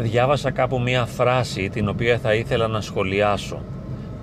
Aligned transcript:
διάβασα 0.00 0.50
κάπου 0.50 0.80
μία 0.80 1.06
φράση 1.06 1.68
την 1.68 1.88
οποία 1.88 2.18
θα 2.18 2.34
ήθελα 2.34 2.66
να 2.66 2.80
σχολιάσω 2.80 3.58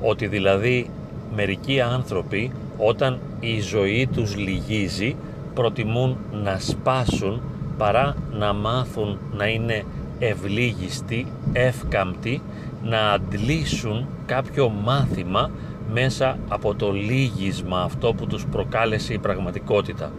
ότι 0.01 0.27
δηλαδή 0.27 0.89
μερικοί 1.35 1.81
άνθρωποι 1.81 2.51
όταν 2.77 3.19
η 3.39 3.59
ζωή 3.59 4.09
τους 4.13 4.35
λυγίζει 4.35 5.15
προτιμούν 5.53 6.17
να 6.31 6.59
σπάσουν 6.59 7.41
παρά 7.77 8.15
να 8.31 8.53
μάθουν 8.53 9.19
να 9.33 9.47
είναι 9.47 9.83
ευλίγιστοι, 10.19 11.27
εύκαμπτοι, 11.53 12.41
να 12.83 13.11
αντλήσουν 13.11 14.07
κάποιο 14.25 14.69
μάθημα 14.69 15.49
μέσα 15.93 16.37
από 16.47 16.75
το 16.75 16.91
λύγισμα 16.91 17.81
αυτό 17.81 18.13
που 18.13 18.27
τους 18.27 18.45
προκάλεσε 18.45 19.13
η 19.13 19.17
πραγματικότητα. 19.17 20.11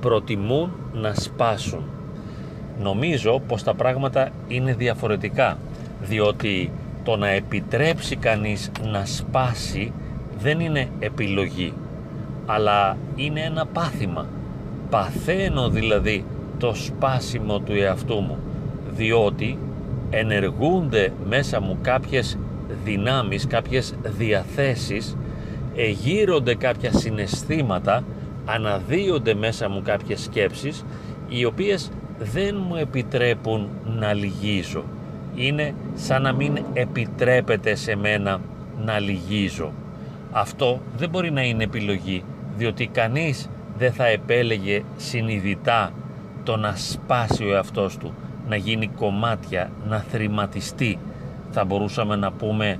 Προτιμούν 0.00 0.70
να 0.92 1.14
σπάσουν. 1.14 1.84
Νομίζω 2.82 3.42
πως 3.48 3.62
τα 3.62 3.74
πράγματα 3.74 4.28
είναι 4.48 4.74
διαφορετικά, 4.74 5.58
διότι 6.02 6.70
το 7.04 7.16
να 7.16 7.28
επιτρέψει 7.28 8.16
κανείς 8.16 8.70
να 8.90 9.04
σπάσει 9.04 9.92
δεν 10.38 10.60
είναι 10.60 10.88
επιλογή, 10.98 11.72
αλλά 12.46 12.96
είναι 13.16 13.40
ένα 13.40 13.66
πάθημα. 13.66 14.26
Παθαίνω 14.90 15.68
δηλαδή 15.68 16.24
το 16.58 16.74
σπάσιμο 16.74 17.58
του 17.58 17.72
εαυτού 17.72 18.14
μου, 18.14 18.38
διότι 18.96 19.58
ενεργούνται 20.10 21.12
μέσα 21.28 21.60
μου 21.60 21.78
κάποιες 21.82 22.38
δυνάμεις, 22.84 23.46
κάποιες 23.46 23.94
διαθέσεις, 24.02 25.16
εγείρονται 25.76 26.54
κάποια 26.54 26.92
συναισθήματα, 26.92 28.04
αναδύονται 28.44 29.34
μέσα 29.34 29.68
μου 29.68 29.82
κάποιες 29.82 30.22
σκέψεις, 30.22 30.84
οι 31.28 31.44
οποίες 31.44 31.90
δεν 32.32 32.64
μου 32.68 32.76
επιτρέπουν 32.76 33.68
να 33.84 34.12
λυγίζω. 34.12 34.84
Είναι 35.34 35.74
σαν 35.94 36.22
να 36.22 36.32
μην 36.32 36.58
επιτρέπεται 36.72 37.74
σε 37.74 37.96
μένα 37.96 38.40
να 38.84 38.98
λυγίζω. 38.98 39.72
Αυτό 40.32 40.80
δεν 40.96 41.08
μπορεί 41.08 41.30
να 41.30 41.42
είναι 41.42 41.64
επιλογή, 41.64 42.24
διότι 42.56 42.86
κανείς 42.86 43.48
δεν 43.78 43.92
θα 43.92 44.06
επέλεγε 44.06 44.82
συνειδητά 44.96 45.92
το 46.42 46.56
να 46.56 46.76
σπάσει 46.76 47.44
ο 47.44 47.52
εαυτός 47.54 47.96
του, 47.96 48.12
να 48.48 48.56
γίνει 48.56 48.88
κομμάτια, 48.88 49.70
να 49.88 49.98
θρηματιστεί. 49.98 50.98
Θα 51.50 51.64
μπορούσαμε 51.64 52.16
να 52.16 52.32
πούμε 52.32 52.78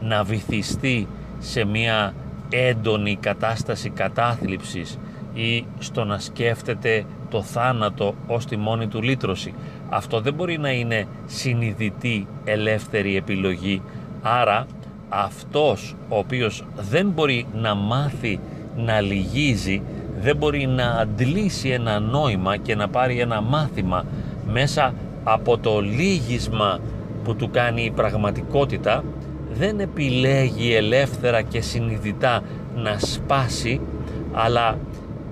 να 0.00 0.24
βυθιστεί 0.24 1.08
σε 1.38 1.64
μια 1.64 2.14
έντονη 2.50 3.16
κατάσταση 3.20 3.90
κατάθλιψης 3.90 4.98
ή 5.34 5.66
στο 5.78 6.04
να 6.04 6.18
σκέφτεται 6.18 7.04
το 7.34 7.42
θάνατο 7.42 8.14
ως 8.26 8.46
τη 8.46 8.56
μόνη 8.56 8.86
του 8.86 9.02
λύτρωση. 9.02 9.54
Αυτό 9.88 10.20
δεν 10.20 10.34
μπορεί 10.34 10.58
να 10.58 10.72
είναι 10.72 11.06
συνειδητή 11.26 12.26
ελεύθερη 12.44 13.16
επιλογή. 13.16 13.82
Άρα 14.22 14.66
αυτός 15.08 15.96
ο 16.08 16.18
οποίος 16.18 16.64
δεν 16.90 17.08
μπορεί 17.08 17.46
να 17.54 17.74
μάθει 17.74 18.40
να 18.76 19.00
λυγίζει, 19.00 19.82
δεν 20.20 20.36
μπορεί 20.36 20.66
να 20.66 20.84
αντλήσει 20.84 21.68
ένα 21.68 22.00
νόημα 22.00 22.56
και 22.56 22.74
να 22.74 22.88
πάρει 22.88 23.18
ένα 23.18 23.40
μάθημα 23.40 24.04
μέσα 24.46 24.94
από 25.24 25.58
το 25.58 25.80
λύγισμα 25.80 26.78
που 27.24 27.36
του 27.36 27.50
κάνει 27.50 27.82
η 27.82 27.90
πραγματικότητα, 27.90 29.04
δεν 29.52 29.80
επιλέγει 29.80 30.74
ελεύθερα 30.74 31.42
και 31.42 31.60
συνειδητά 31.60 32.42
να 32.76 32.98
σπάσει, 32.98 33.80
αλλά 34.32 34.78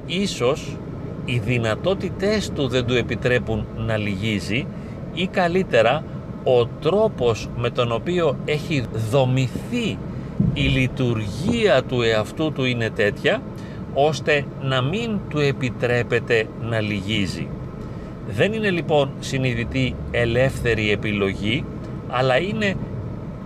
ίσως 0.07 0.77
οι 1.25 1.39
δυνατότητές 1.39 2.51
του 2.51 2.69
δεν 2.69 2.85
του 2.87 2.95
επιτρέπουν 2.95 3.67
να 3.77 3.97
λυγίζει 3.97 4.67
ή 5.15 5.27
καλύτερα 5.27 6.05
ο 6.45 6.67
τρόπος 6.67 7.49
με 7.57 7.71
τον 7.71 7.93
οποίο 7.93 8.37
έχει 8.45 8.85
δομηθεί 9.11 9.99
η 10.55 10.63
λειτουργία 10.63 11.83
του 11.83 12.03
εαυτού 12.03 12.53
του 12.53 12.65
είναι 12.65 12.91
τέτοια 12.91 13.43
ώστε 13.95 14.45
να 14.63 14.83
μην 14.83 15.19
του 15.29 15.39
επιτρέπεται 15.39 16.47
να 16.63 16.81
λυγίζει. 16.81 17.49
Δεν 18.29 18.53
είναι 18.53 18.71
λοιπόν 18.71 19.11
συνειδητή 19.21 19.95
ελεύθερη 20.11 20.91
επιλογή 20.91 21.65
αλλά 22.09 22.39
είναι 22.39 22.75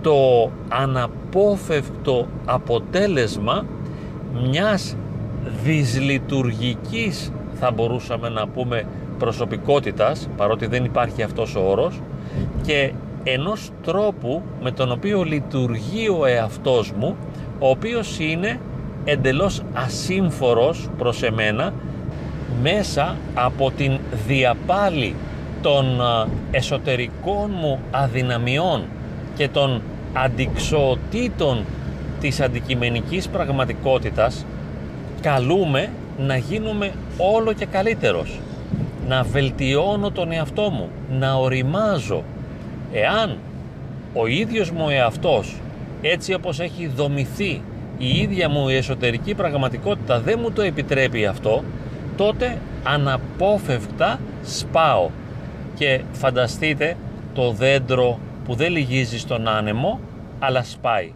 το 0.01 0.51
αναπόφευκτο 0.69 2.27
αποτέλεσμα 2.45 3.65
μιας 4.49 4.95
δυσλειτουργικής 5.63 7.31
θα 7.59 7.71
μπορούσαμε 7.71 8.29
να 8.29 8.47
πούμε 8.47 8.83
προσωπικότητας 9.19 10.29
παρότι 10.37 10.65
δεν 10.65 10.85
υπάρχει 10.85 11.23
αυτός 11.23 11.55
ο 11.55 11.69
όρος 11.69 11.99
και 12.61 12.91
ενός 13.23 13.71
τρόπου 13.83 14.41
με 14.61 14.71
τον 14.71 14.91
οποίο 14.91 15.23
λειτουργεί 15.23 16.07
ο 16.19 16.25
εαυτός 16.25 16.91
μου 16.91 17.15
ο 17.59 17.69
οποίος 17.69 18.19
είναι 18.19 18.59
εντελώς 19.05 19.61
ασύμφορος 19.73 20.89
προς 20.97 21.23
εμένα 21.23 21.73
μέσα 22.61 23.15
από 23.33 23.71
την 23.71 23.97
διαπάλη 24.27 25.15
των 25.61 25.85
εσωτερικών 26.51 27.51
μου 27.61 27.79
αδυναμιών 27.91 28.83
και 29.35 29.47
των 29.47 29.81
αντικσοοτήτων 30.13 31.65
της 32.19 32.41
αντικειμενικής 32.41 33.27
πραγματικότητας 33.27 34.45
καλούμε 35.21 35.89
να 36.17 36.37
γίνουμε 36.37 36.91
όλο 37.17 37.53
και 37.53 37.65
καλύτερος. 37.65 38.39
Να 39.07 39.23
βελτιώνω 39.23 40.11
τον 40.11 40.31
εαυτό 40.31 40.69
μου 40.69 40.89
να 41.19 41.33
οριμάζω. 41.33 42.23
Εάν 42.91 43.37
ο 44.13 44.27
ίδιος 44.27 44.71
μου 44.71 44.89
εαυτός 44.89 45.55
έτσι 46.01 46.33
όπως 46.33 46.59
έχει 46.59 46.87
δομηθεί 46.87 47.61
η 47.97 48.19
ίδια 48.19 48.49
μου 48.49 48.69
η 48.69 48.75
εσωτερική 48.75 49.35
πραγματικότητα 49.35 50.19
δεν 50.19 50.39
μου 50.41 50.51
το 50.51 50.61
επιτρέπει 50.61 51.25
αυτό 51.25 51.63
τότε 52.17 52.57
αναπόφευκτα 52.83 54.19
σπάω. 54.43 55.09
Και 55.75 56.01
φανταστείτε 56.11 56.97
το 57.33 57.51
δέντρο 57.51 58.19
που 58.45 58.55
δεν 58.55 58.71
λυγίζει 58.71 59.19
στον 59.19 59.47
άνεμο 59.47 59.99
αλλά 60.39 60.63
σπάει. 60.63 61.11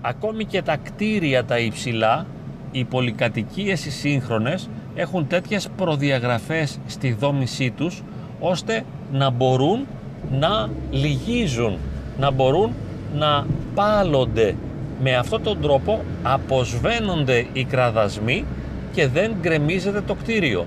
Ακόμη 0.00 0.44
και 0.44 0.62
τα 0.62 0.76
κτίρια 0.76 1.44
τα 1.44 1.58
υψηλά 1.58 2.26
οι 2.72 2.84
πολυκατοικίες 2.84 3.84
οι 3.84 3.90
σύγχρονες 3.90 4.68
έχουν 4.94 5.26
τέτοιες 5.26 5.68
προδιαγραφές 5.76 6.78
στη 6.86 7.12
δόμησή 7.12 7.70
τους 7.70 8.02
ώστε 8.40 8.82
να 9.12 9.30
μπορούν 9.30 9.86
να 10.30 10.70
λυγίζουν, 10.90 11.78
να 12.18 12.30
μπορούν 12.30 12.72
να 13.14 13.46
πάλονται. 13.74 14.54
Με 15.02 15.16
αυτόν 15.16 15.42
τον 15.42 15.60
τρόπο 15.60 16.04
αποσβαίνονται 16.22 17.46
οι 17.52 17.64
κραδασμοί 17.64 18.44
και 18.92 19.06
δεν 19.08 19.32
γκρεμίζεται 19.40 20.00
το 20.00 20.14
κτίριο. 20.14 20.66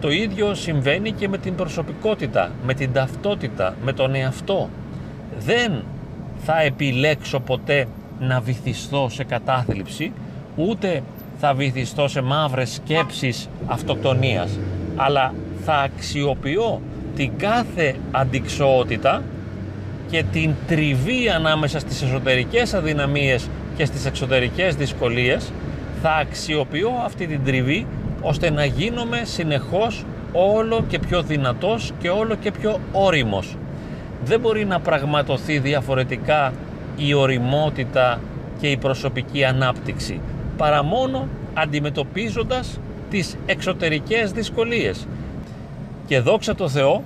Το 0.00 0.10
ίδιο 0.10 0.54
συμβαίνει 0.54 1.12
και 1.12 1.28
με 1.28 1.38
την 1.38 1.54
προσωπικότητα, 1.54 2.50
με 2.66 2.74
την 2.74 2.92
ταυτότητα, 2.92 3.74
με 3.84 3.92
τον 3.92 4.14
εαυτό. 4.14 4.68
Δεν 5.38 5.82
θα 6.44 6.60
επιλέξω 6.60 7.40
ποτέ 7.40 7.86
να 8.20 8.40
βυθιστώ 8.40 9.08
σε 9.10 9.24
κατάθλιψη, 9.24 10.12
ούτε 10.56 11.02
θα 11.38 11.54
βυθιστώ 11.54 12.08
σε 12.08 12.20
μαύρες 12.20 12.72
σκέψεις 12.72 13.48
αυτοκτονίας, 13.66 14.58
αλλά 14.96 15.34
θα 15.64 15.74
αξιοποιώ 15.74 16.80
την 17.16 17.30
κάθε 17.36 17.94
αντικσότητα 18.10 19.22
και 20.10 20.24
την 20.32 20.54
τριβή 20.66 21.28
ανάμεσα 21.28 21.78
στις 21.78 22.02
εσωτερικές 22.02 22.74
αδυναμίες 22.74 23.48
και 23.76 23.84
στις 23.84 24.06
εξωτερικές 24.06 24.76
δυσκολίες 24.76 25.52
θα 26.02 26.10
αξιοποιώ 26.10 26.90
αυτή 27.04 27.26
την 27.26 27.44
τριβή 27.44 27.86
ώστε 28.20 28.50
να 28.50 28.64
γίνομαι 28.64 29.20
συνεχώς 29.24 30.04
όλο 30.32 30.84
και 30.88 30.98
πιο 30.98 31.22
δυνατός 31.22 31.92
και 31.98 32.08
όλο 32.08 32.34
και 32.34 32.50
πιο 32.50 32.78
όριμος. 32.92 33.56
Δεν 34.24 34.40
μπορεί 34.40 34.64
να 34.64 34.80
πραγματοθεί 34.80 35.58
διαφορετικά 35.58 36.52
η 36.96 37.14
οριμότητα 37.14 38.20
και 38.60 38.70
η 38.70 38.76
προσωπική 38.76 39.44
ανάπτυξη 39.44 40.20
παρά 40.56 40.82
μόνο 40.82 41.28
αντιμετωπίζοντας 41.54 42.80
τις 43.10 43.36
εξωτερικές 43.46 44.32
δυσκολίες. 44.32 45.06
Και 46.06 46.20
δόξα 46.20 46.54
τω 46.54 46.68
Θεώ, 46.68 47.02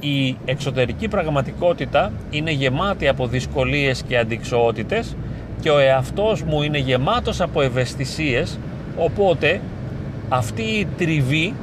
η 0.00 0.36
εξωτερική 0.44 1.08
πραγματικότητα 1.08 2.12
είναι 2.30 2.50
γεμάτη 2.50 3.08
από 3.08 3.26
δυσκολίες 3.26 4.02
και 4.02 4.18
αντικσοότητες 4.18 5.16
και 5.60 5.70
ο 5.70 5.78
εαυτός 5.78 6.42
μου 6.42 6.62
είναι 6.62 6.78
γεμάτος 6.78 7.40
από 7.40 7.62
ευαισθησίες, 7.62 8.58
οπότε 8.96 9.60
αυτή 10.28 10.62
η 10.62 10.86
τριβή 10.96 11.54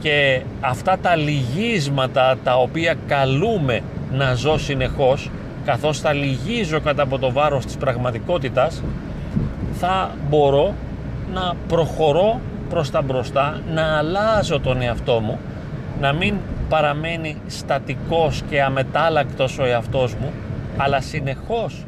και 0.00 0.42
αυτά 0.60 0.98
τα 1.02 1.16
λυγίσματα 1.16 2.36
τα 2.44 2.56
οποία 2.56 2.94
καλούμε 3.06 3.80
να 4.12 4.34
ζω 4.34 4.58
συνεχώς 4.58 5.30
καθώς 5.64 6.00
τα 6.00 6.12
λυγίζω 6.12 6.80
κατά 6.80 7.02
από 7.02 7.18
το 7.18 7.32
βάρος 7.32 7.64
της 7.64 7.76
πραγματικότητας 7.76 8.82
θα 9.84 10.10
μπορώ 10.28 10.74
να 11.34 11.54
προχωρώ 11.68 12.40
προς 12.70 12.90
τα 12.90 13.02
μπροστά, 13.02 13.60
να 13.74 13.98
αλλάζω 13.98 14.60
τον 14.60 14.82
εαυτό 14.82 15.20
μου, 15.20 15.38
να 16.00 16.12
μην 16.12 16.34
παραμένει 16.68 17.36
στατικός 17.46 18.42
και 18.50 18.62
αμετάλλακτος 18.62 19.58
ο 19.58 19.64
εαυτός 19.64 20.14
μου 20.14 20.32
αλλά 20.76 21.00
συνεχώς 21.00 21.84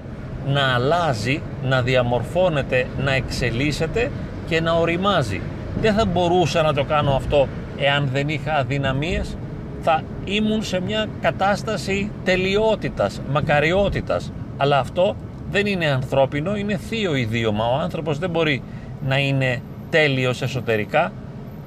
να 0.47 0.75
αλλάζει, 0.75 1.43
να 1.65 1.83
διαμορφώνεται, 1.83 2.87
να 3.05 3.15
εξελίσσεται 3.15 4.11
και 4.49 4.61
να 4.61 4.73
οριμάζει. 4.73 5.41
Δεν 5.81 5.95
θα 5.95 6.05
μπορούσα 6.05 6.63
να 6.63 6.75
το 6.75 6.85
κάνω 6.85 7.13
αυτό 7.13 7.49
εάν 7.79 8.09
δεν 8.13 8.29
είχα 8.29 8.55
αδυναμίες. 8.55 9.37
Θα 9.83 10.03
ήμουν 10.25 10.63
σε 10.63 10.81
μια 10.81 11.07
κατάσταση 11.21 12.11
τελειότητας, 12.25 13.21
μακαριότητας. 13.33 14.33
Αλλά 14.57 14.79
αυτό 14.79 15.17
δεν 15.55 15.67
είναι 15.67 15.87
ανθρώπινο, 15.87 16.57
είναι 16.57 16.77
θείο 16.77 17.15
ιδίωμα. 17.15 17.65
Ο 17.67 17.79
άνθρωπος 17.79 18.19
δεν 18.19 18.31
μπορεί 18.31 18.63
να 19.07 19.19
είναι 19.19 19.63
τέλειος 19.91 20.43
εσωτερικά 20.43 21.13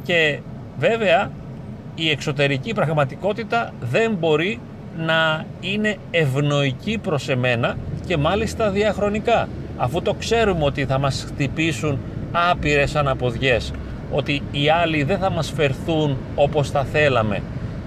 και 0.04 0.40
βέβαια 0.80 1.32
η 1.96 2.10
εξωτερική 2.10 2.74
πραγματικότητα 2.74 3.74
δεν 3.92 4.16
μπορεί 4.20 4.60
να 4.98 5.46
είναι 5.60 5.98
ευνοϊκή 6.12 6.98
προς 6.98 7.30
εμένα 7.30 7.78
και 8.06 8.18
μάλιστα 8.18 8.70
διαχρονικά 8.70 9.48
αφού 9.78 10.02
το 10.02 10.14
ξέρουμε 10.14 10.64
ότι 10.64 10.86
θα 10.86 10.98
μας 10.98 11.26
χτυπήσουν 11.28 12.00
άπειρες 12.32 12.96
αναποδιές 12.96 13.74
ότι 14.12 14.42
οι 14.52 14.70
άλλοι 14.70 15.04
δεν 15.04 15.18
θα 15.18 15.30
μας 15.30 15.52
φερθούν 15.52 16.18
όπως 16.36 16.70
θα 16.70 16.84
θέλαμε 16.84 17.42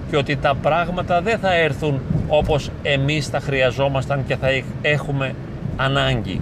και 0.09 0.17
ότι 0.17 0.35
τα 0.35 0.55
πράγματα 0.55 1.21
δεν 1.21 1.39
θα 1.39 1.53
έρθουν 1.53 2.01
όπως 2.27 2.71
εμείς 2.81 3.29
τα 3.29 3.39
χρειαζόμασταν 3.39 4.25
και 4.27 4.35
θα 4.35 4.47
έχουμε 4.81 5.35
ανάγκη 5.77 6.41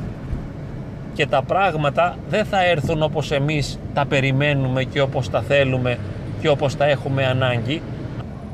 και 1.13 1.27
τα 1.27 1.41
πράγματα 1.43 2.15
δεν 2.29 2.45
θα 2.45 2.65
έρθουν 2.65 3.03
όπως 3.03 3.31
εμείς 3.31 3.79
τα 3.93 4.05
περιμένουμε 4.05 4.83
και 4.83 5.01
όπως 5.01 5.29
τα 5.29 5.41
θέλουμε 5.41 5.97
και 6.41 6.49
όπως 6.49 6.75
τα 6.77 6.85
έχουμε 6.85 7.25
ανάγκη 7.25 7.81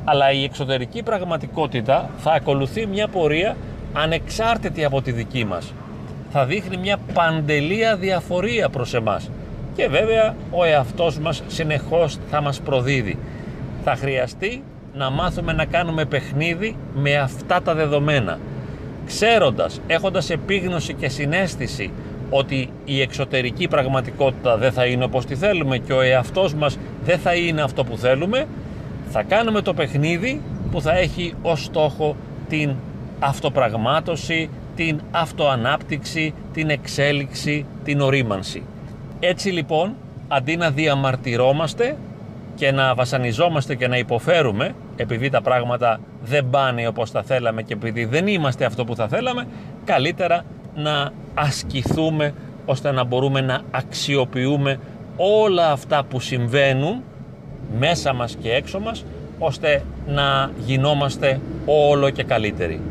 αλλά 0.05 0.31
η 0.31 0.43
εξωτερική 0.43 1.03
πραγματικότητα 1.03 2.09
θα 2.17 2.31
ακολουθεί 2.31 2.85
μια 2.85 3.07
πορεία 3.07 3.55
ανεξάρτητη 3.93 4.85
από 4.85 5.01
τη 5.01 5.11
δική 5.11 5.45
μας. 5.45 5.73
Θα 6.31 6.45
δείχνει 6.45 6.77
μια 6.77 6.97
παντελία 7.13 7.95
διαφορία 7.95 8.69
προς 8.69 8.93
εμάς 8.93 9.29
και 9.75 9.87
βέβαια 9.87 10.35
ο 10.51 10.63
εαυτός 10.63 11.19
μας 11.19 11.43
συνεχώς 11.47 12.17
θα 12.29 12.41
μας 12.41 12.59
προδίδει. 12.59 13.17
Θα 13.83 13.95
χρειαστεί 13.95 14.63
να 14.93 15.09
μάθουμε 15.09 15.53
να 15.53 15.65
κάνουμε 15.65 16.05
παιχνίδι 16.05 16.77
με 16.93 17.17
αυτά 17.17 17.61
τα 17.61 17.73
δεδομένα. 17.73 18.39
Ξέροντας, 19.05 19.81
έχοντας 19.87 20.29
επίγνωση 20.29 20.93
και 20.93 21.09
συνέστηση 21.09 21.91
ότι 22.29 22.69
η 22.85 23.01
εξωτερική 23.01 23.67
πραγματικότητα 23.67 24.57
δεν 24.57 24.71
θα 24.71 24.85
είναι 24.85 25.03
όπως 25.03 25.25
τη 25.25 25.35
θέλουμε 25.35 25.77
και 25.77 25.93
ο 25.93 26.01
εαυτός 26.01 26.53
μας 26.53 26.77
δεν 27.03 27.19
θα 27.19 27.33
είναι 27.33 27.61
αυτό 27.61 27.83
που 27.83 27.97
θέλουμε, 27.97 28.47
θα 29.09 29.23
κάνουμε 29.23 29.61
το 29.61 29.73
παιχνίδι 29.73 30.41
που 30.71 30.81
θα 30.81 30.97
έχει 30.97 31.33
ως 31.41 31.63
στόχο 31.63 32.15
την 32.49 32.73
αυτοπραγμάτωση, 33.19 34.49
την 34.75 34.99
αυτοανάπτυξη, 35.11 36.33
την 36.53 36.69
εξέλιξη, 36.69 37.65
την 37.83 38.01
ορίμανση. 38.01 38.63
Έτσι 39.19 39.49
λοιπόν, 39.49 39.95
αντί 40.27 40.55
να 40.55 40.71
διαμαρτυρόμαστε 40.71 41.97
και 42.55 42.71
να 42.71 42.95
βασανιζόμαστε 42.95 43.75
και 43.75 43.87
να 43.87 43.97
υποφέρουμε 43.97 44.75
επειδή 44.95 45.29
τα 45.29 45.41
πράγματα 45.41 45.99
δεν 46.23 46.49
πάνε 46.49 46.87
όπως 46.87 47.11
θα 47.11 47.23
θέλαμε 47.23 47.61
και 47.61 47.73
επειδή 47.73 48.05
δεν 48.05 48.27
είμαστε 48.27 48.65
αυτό 48.65 48.85
που 48.85 48.95
θα 48.95 49.07
θέλαμε, 49.07 49.47
καλύτερα 49.85 50.43
να 50.75 51.11
ασκηθούμε 51.33 52.33
ώστε 52.65 52.91
να 52.91 53.03
μπορούμε 53.03 53.41
να 53.41 53.61
αξιοποιούμε 53.71 54.79
όλα 55.17 55.71
αυτά 55.71 56.03
που 56.03 56.19
συμβαίνουν 56.19 57.03
μέσα 57.79 58.13
μας 58.13 58.35
και 58.41 58.53
έξω 58.53 58.79
μας 58.79 59.05
ώστε 59.39 59.83
να 60.07 60.51
γινόμαστε 60.65 61.39
όλο 61.65 62.09
και 62.09 62.23
καλύτεροι. 62.23 62.81